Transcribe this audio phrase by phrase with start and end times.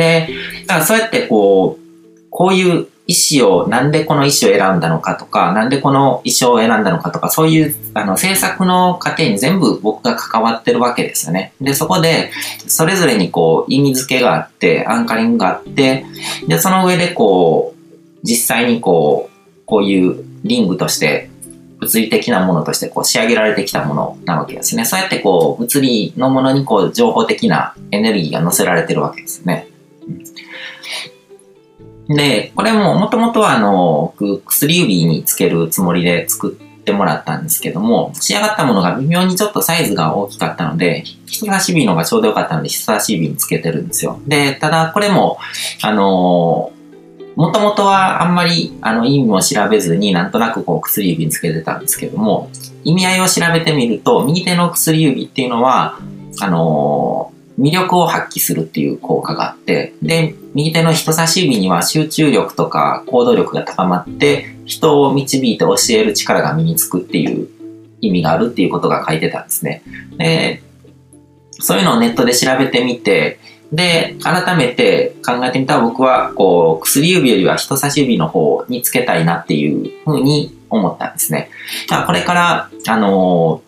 [0.00, 0.28] で、
[0.66, 11.52] だからそうやってこう、こういう意思を、なんでこの意思を選んだのかとか、なんでこの衣装を選んだのかとか、そういうあの制作の過程に全部僕が関わってるわけですよね。
[11.60, 12.30] で、そこで、
[12.66, 16.06] それぞれにこう、意味付けがあって、アンカリングがあって、
[16.46, 21.30] で、その上でこう、実際にこう、こういうリングとして
[21.80, 24.84] 物理的なものとしてこう仕上げられてきたものなわけですね。
[24.84, 29.68] そうやってこう物理のものにこう情報的なエネルギーが乗せられてるわけですね。
[32.16, 34.14] で、これももともとはあの、
[34.44, 44.20] 薬指につけるつもりで作ってもらったんですけども、仕上がったものが微妙にちょっとサイズが大きかったので、人差し指の方がちょうどよかったので人差し指につけてるんですよ。
[44.26, 45.38] で、ただこれも、
[45.82, 46.72] あの
[47.36, 52.50] もともとはあんまりあの意味も調べずになんとなくこう薬指につけてたんですけども、
[52.82, 56.00] 意味合いを調べてみると、右手の薬指っていうのは、
[56.40, 67.48] あの魅力を発揮するっていう効果があって、で、右手の人差し指には集中力とか行動力が高まって、人を導いて教える力が身につくっていう
[68.00, 69.82] 意味があるっていうことが書いてたんですね。
[70.16, 70.62] で、
[71.60, 73.38] そういうのをネットで調べてみて、
[73.72, 81.50] で、改めて考えてみたら僕は、こう、薬指よりは人差し指の方につけたいなっていうふうに思ったんですね。
[81.88, 83.62] だからこれから、あの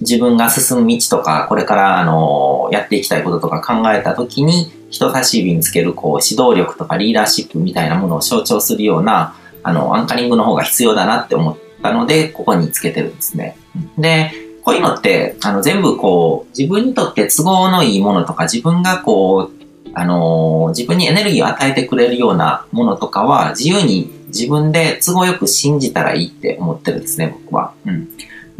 [0.00, 13.56] 自分が進む道とか、これから、あの、やっていきたいこととか考えたときに、人差し指につける、こう、指導力とかリーダーシップみたいなものを象徴するような、あの、アンカリングの方が必要だなって思ったので、ここにつけてるんですね。
[13.98, 19.56] で、こういうのって、あの、全部こう、自分にとって都合のいいものとか、自分がこう、
[19.98, 27.72] あの自分にエネルギーを与えてくれるようなものとかは、自由に自分で都合よく信じたらいいって思ってるんですね、僕は。
[27.86, 28.08] うん。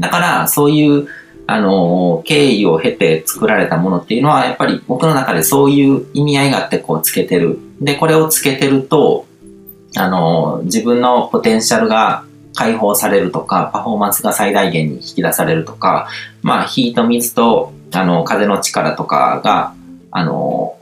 [0.00, 1.08] だから、そういう、
[1.48, 7.58] あの、経緯を経て作られたものっていうのは、やっぱり僕の中でそういう意味合いがあってこうつけてる。
[7.80, 9.26] で、これをつけてると、
[9.96, 16.08] あの、自分のポテンシャルが解放されるとか、パフォーマンスが最大限に引き出されるとか、
[16.42, 19.74] まあ、火と水と、あの、風の力とかが、
[20.10, 20.76] あの、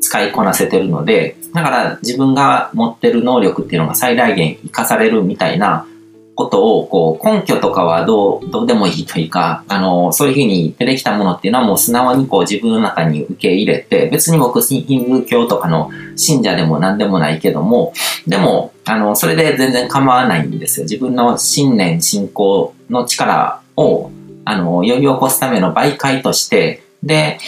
[0.00, 5.86] 使いこなせてるので、だから自分が持ってる能力っていうのが最大限活かされるみたいな
[6.34, 17.92] ことを、こう、根拠とかはどう、どうでもいいというか、あの、そういうふうに出てきたものっていうのはもう素直にこう自分の中に受け入れて、別に僕、ヒンズー教とかの信者でも何でもないけども、
[18.26, 20.84] でも、あの、それで全然構わないんですよ。
[20.84, 24.10] 自分の信念、信仰の力を、
[24.44, 27.38] あの、呼び起こすための媒介として、で、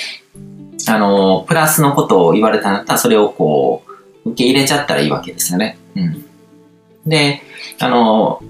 [0.89, 3.83] あの、プラスのことを言われたんだったら、それをこ
[4.25, 5.79] う、受け入れちゃったらいいわけですよね。
[5.97, 6.25] うん。
[7.07, 7.43] で、
[7.79, 8.41] あの、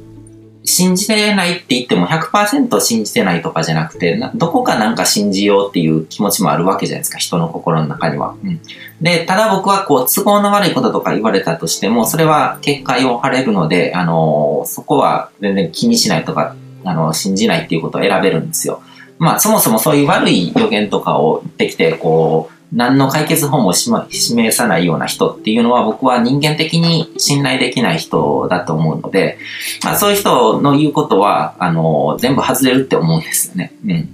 [0.67, 8.35] 信じてないって言っても100%信じてないとかじゃなくて、どこかなんか信じようっていう気持ちもあるわけじゃないですか、人の心の中には。
[8.43, 8.61] うん、
[9.01, 18.83] で、ただ僕はこう、都合の悪いこととか言われたとしても、それは結界を張れるので、あのー、そこは全然気にしないとか、あのー、信じないっていうことを選べるんですよ。
[19.19, 29.39] まあ、そもそもそういう悪い予言とかを言ってきて、こう、何の解決法も示さないような人っていうのは僕は人間的に信頼できない人だと思うので、
[29.85, 33.73] まあそういう人の言うことは、あの、全部外れるって思うんですよね。
[33.85, 34.09] うん。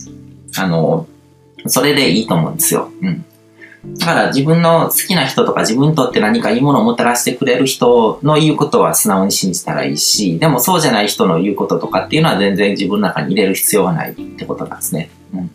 [0.56, 1.06] あの、
[1.66, 2.90] それでいいと思うんですよ。
[3.00, 3.24] うん。
[3.98, 15.10] だから自分の好きな人とか自分にとって何かいいものをもたらしてくれる人の言うことは素直に信じたらいいし、でもそうじゃない人の言うこととかっていうのは全然自分の中に入れる必要はないってことなんですね。
[15.34, 15.50] うん。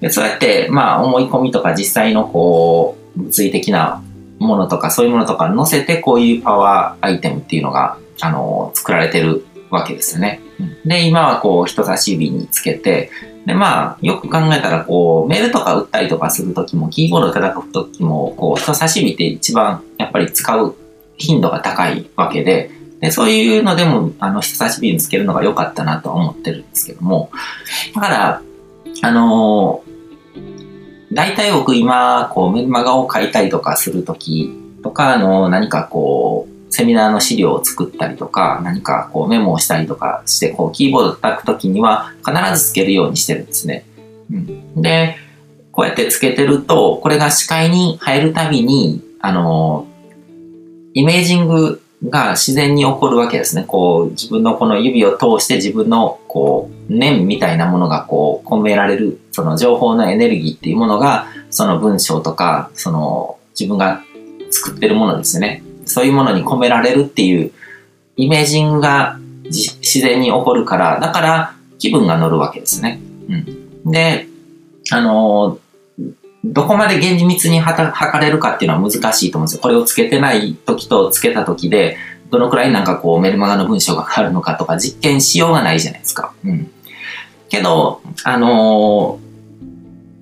[0.00, 4.02] でそうやって、まあ、思い込みとか実際のこう、物理的な
[4.38, 10.40] ものとかそういうものとか載せてこういうパワーアイテムっていうのが、あの、作られてるわけですよね。
[10.84, 13.10] で、今はこう人差し指につけて、
[13.46, 20.74] で、まあ、よく考えたらこう、メールとか打ったりとかするときも、キーボード叩くときも、こう、人差し指って一番やっぱり使う
[21.16, 27.30] 頻度が高いわけで、で、そういうのでも、あの、人差し指につけるのが良かったなとは思ってるんですけども、
[27.94, 28.42] だから、
[29.04, 29.84] あの
[31.14, 34.52] 大体僕今、こう、メルマガを書いたりとかするとき
[34.82, 43.86] とか、あの、何かこう、セミナーの資料を作ったりとか、何かこうメモをしたりとかして、こう、キーボード叩くときには必ずつけるようにしてるんですね。
[44.30, 44.82] うん。
[44.82, 45.16] で、
[45.70, 49.86] こうやってつけてると、これが視界に入るたびに、あの、
[50.94, 51.80] イメージング
[52.10, 53.64] が自然に起こるわけですね。
[53.66, 64.02] こう、自分のこの指を通して自分の、こう、念みたいなものがこう、込められる、その情報のエネルギーっていうものが、その文章とか、その、自分が
[64.50, 65.62] 作ってるものですね。
[65.86, 67.52] そういうものに込められるっていう、
[68.16, 73.00] イメージングが自然に起こるから、だから気分が乗るわけですね。
[73.28, 73.90] うん。
[73.90, 74.28] で、
[74.90, 75.58] あの
[76.44, 79.62] どこまで厳密に測れるかっていうのは難しいと思うんですよ。
[79.62, 81.96] これをつけてない時とつけた時で、
[82.30, 86.34] どのくらいなんかこうメルマガの文章が変わるのかとか実験しようがないじゃないですか。
[86.44, 86.70] うん。
[87.48, 89.18] けど、あの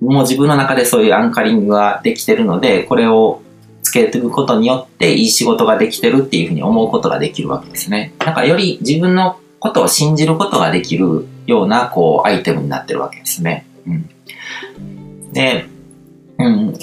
[0.01, 3.41] ー、もう自分の中でそういうアンカリングができてるので、これを
[3.81, 8.13] つけてることによっていい仕事ができてるっていうふうに思うことができるわけですね。
[8.19, 13.65] なんかより自分のことを信じることができるようなこうアイテムになってるわけですね。
[13.85, 15.33] うん。
[15.33, 15.65] で、
[16.45, 16.73] うん、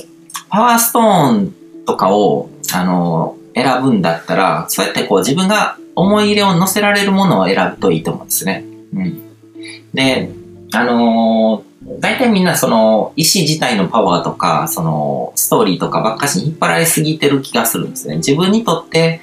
[0.49, 1.55] パワーストーン
[1.87, 8.65] とかを、あの、選ぶんだったら、そうやってこう自分が思い入れを乗せられるものを選ぶといいと思うんですね。
[8.95, 9.23] うん。
[9.93, 10.31] で、
[10.73, 18.17] あのー、大体みんなその、石自体のパワーとか、その、ストーリーとかばっかしに引っ張られすぎてる気がするんですね。
[18.17, 19.21] 自分にとって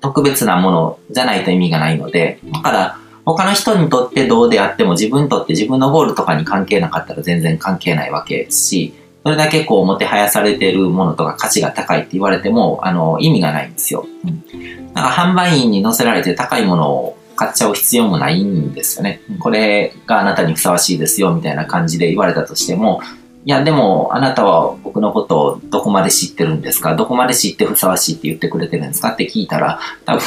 [0.00, 8.94] 特別なものじゃないと意味がないので、だから、他の人にとってどうであっても自分にとって自分のゴールとかに関係なかったら全然関係ないわけですし、
[9.24, 14.06] それだけこう、もてはやされてるものとか価値が高いって言われても、あの、意味がないんですよ。
[14.24, 14.92] うん。
[14.94, 19.20] だから販売員に乗せられて高いものを買っちゃう必要もないんですよね。
[19.38, 23.00] これがあなたにふさわしいですよ、みたいな感じで言われたとしても、
[23.44, 26.96] いや、でも、あなたは僕のことをどこまで知ってるんですか？
[26.96, 29.10] どこまで知ってふさわしいって言ってくれてるんですか？
[29.10, 30.22] って聞いたら、多分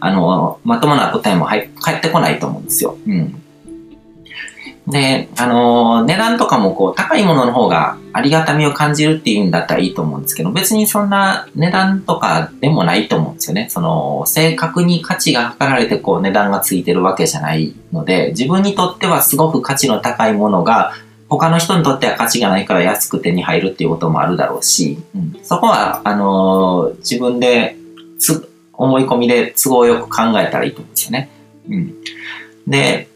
[0.00, 2.98] あの、まともな答えも返ってこないと思うんですよ。
[3.06, 3.42] うん。
[4.86, 13.68] で、あのー、値段とかもこう、高いものの方がありがたみを感じるっていうんだったらいいと思うんですけど、別にそんな値段とかでもないと思うんですよね。
[13.70, 20.92] その、正確に価値が測られてこう、値段がついてるわけじゃないので、自分にとってはすごく価値の高いものが、
[21.30, 27.76] 他の人にとっては価値がないから安く手に入るっていうこともあるだろうし、うん、そこは、あのー、自分で
[28.18, 31.30] つ、思い込みで都合よく考えたらいいと思うんですよね。
[31.68, 31.94] うん。
[32.66, 33.08] で、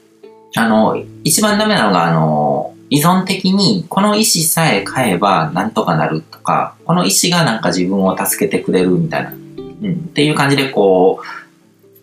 [0.56, 11.26] あの、一番ダメなのが、あの、依存的に、この意思さえ買えばなんとかなるとか、この意思がなんか自分を助けてくれるみたいな、うん、っていう感じでこう、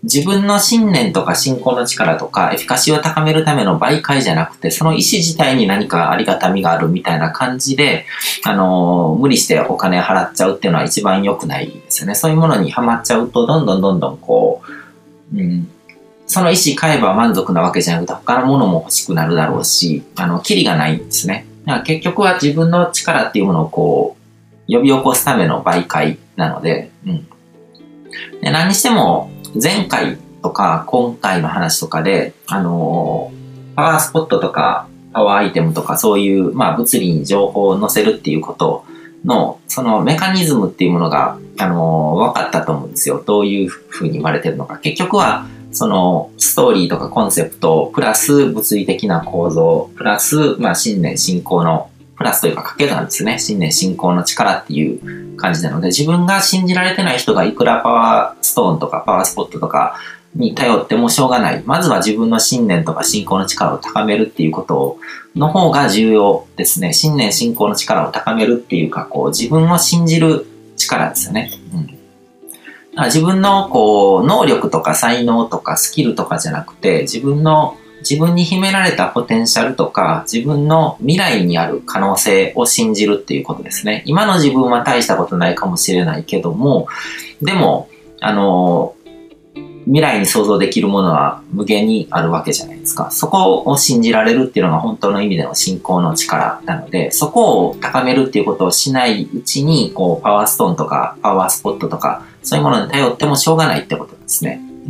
[0.03, 8.05] 自分の信念とか信仰の力とか、エフィカシーを高めるための媒介じゃなくて、その意思自体に何かありがたみがあるみたいな感じで、
[8.43, 12.13] あの無理してお金払っちゃうっていうのは一番良くないですよね。
[12.13, 14.61] そういうものにハマっちゃうと、どんどんどんどんこ
[15.33, 15.67] う、うん、
[16.27, 21.45] その意思買えば満足なわけじゃなくて、他のものも欲しくなるだろうし、あの、キリがないんですね。
[21.65, 24.25] だから結局は自分の力っていうものをこう、
[24.71, 27.27] 呼び起こすための媒介なので、うん。
[28.41, 29.29] で何にしても、
[29.61, 38.85] 前回とか今回の話とかで、あのー、パワースポットとか、パワーアイテムとかそういう、まあ物理に情報を載せるっていうこと
[39.23, 43.23] の、そのメカニズムっていうものが、あのー、分かったと思うんですよ。
[43.25, 44.77] どういうふうに言われてるのか。
[44.77, 53.39] 結局は、そのストーリーとかコンセプト、プラス物理的な構造、プラス、まあ、信念信仰の、プラスというかかけなんですね。
[53.39, 59.97] 信念信仰の力っていう感じなので、自分が信じられてない人がいくらパワーストーンとかパワースポットとか
[60.33, 61.61] に頼ってもしょうがない。
[61.65, 64.97] まずは自分の信念とか信仰の力を高めるっていうこと
[65.35, 66.93] の方が重要ですね。
[66.93, 70.45] 信念信仰の力を高めるっていうか、こう自分を信じる
[70.77, 71.51] 力ですよね。
[71.73, 71.94] うん
[72.97, 84.03] 自分のこう能力とか才能とかスキルとかじゃなくて自分の自分に秘められたポテンシャルとか自分の未来にある可能性を信じるっていうことですね。
[84.05, 86.87] 今の自分は大したことないかもしれないけども、
[87.41, 87.89] でも、
[88.21, 88.94] あの、
[89.85, 93.11] 未来に想像できるものは無限にあるわけじゃないですか。
[93.11, 104.59] そこを信じられるっていうのが本当の意味での信仰の力なので、そこを高めるっていうことをしないうちに、こう、パワーストーンとか、パワースポットとか、そういうものに頼ってもしょうがないってことですね。
[104.87, 104.89] う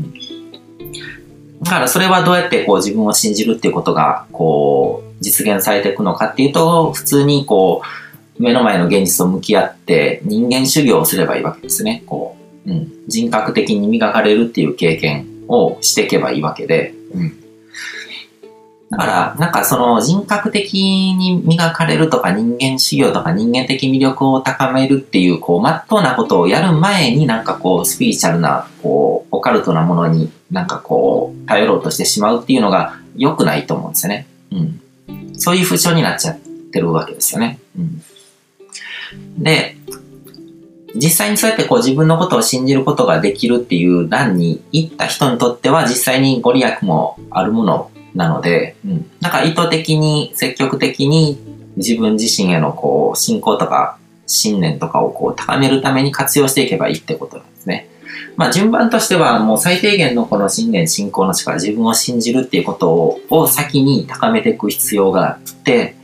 [1.59, 7.81] ん、だからそれはどうやってこう自分を信じるっていうことが、こう、実現されていくのかっていうと、普通にこ
[8.39, 12.03] う、目の前の現実と向き合って人間修行をすればいいわけですね。
[12.05, 17.45] こううん、人格的に磨かれるっていう経験をしていけばいいわけで、うん。
[18.89, 34.27] だから、なんかその人格的に磨かれるとか人間修行とか人間的魅力を高めるっていう、こう、まっとうなことをやる前になんかこう、スピリチュアルな、こう、オカルトなものになんかこう、頼ろうとしてしまうっていうのが良くないと思うんですよね。
[34.51, 34.81] うん。
[35.37, 36.37] そういう風潮になっちゃっ
[36.71, 37.59] てるわけですよね。
[37.77, 38.01] うん。
[39.43, 39.77] で、
[40.95, 49.11] 実際にそうやってこう自分のことを信じることができるっていう欄に行った人にとっては実際にご利益もあるものなので、うん。
[49.19, 51.37] なんか意図的に積極的に
[51.75, 57.89] 自分自身へのこう信仰とか信念とかをこう高めるために活用していけばいいってことなんですね。
[58.37, 65.95] まあ順番としてはもう最低限のこの信念信仰の力、自分を信じるっていうことを先に高めていく必要があって、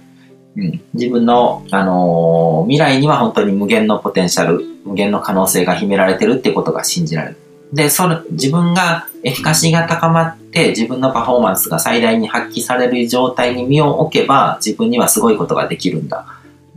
[0.55, 7.38] うん、自分の、あのー、未来には本当に無限のポテンシャル、無限の可能性が秘められてるってことが信じられる。
[7.74, 16.25] で、その自分がエフィカシーが高まって自分のパフォーマンスが最大に発揮される状態に身を置けば自分にはすごいことができるんだ。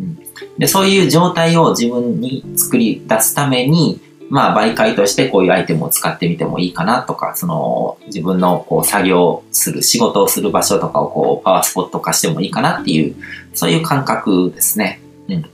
[0.01, 0.19] うん、
[0.59, 4.01] でそういう状態を自分に作り出すために
[4.35, 13.15] まあ、媒介としてこういうアイテムを使ってみてもいいかなとか、その、自分のこう作業する、仕事をする場所とかをこう、パワースポット化してもいいかなっていう、
[13.55, 15.01] そういう感覚ですね。
[15.29, 15.51] うん。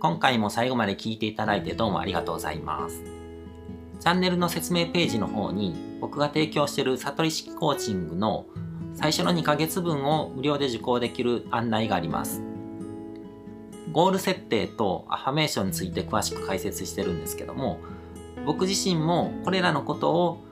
[0.00, 3.00] 今回も最後まで聞いていただいてどうもありがとうございます。
[4.00, 8.44] チャンネルの説明ページの方に僕が提供している悟り式コーチングの
[9.00, 12.42] 最初の2ヶ月分を無料で受講できる案内があります。
[13.92, 17.78] ゴール設定とアファメーションについて詳しく解説してるんですけども、
[18.44, 20.44] 僕自身もこれらのことを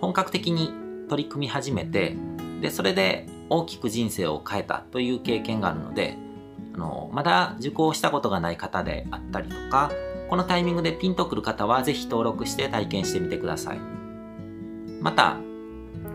[0.00, 0.72] 本格的に
[1.08, 2.16] 取り組み始めて、
[2.60, 6.16] で、それで大きく人生を変えたという経験があるので、
[6.72, 9.90] あの、まだ受講したことがない方であったりとか、
[10.28, 13.80] このタイミングでピンとくる方はぜひ登録して体験してみてください。
[15.00, 15.38] また、